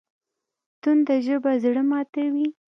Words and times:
تنده 0.81 1.15
ژبه 1.25 1.51
زړه 1.63 1.83
ماتوي 1.89 2.47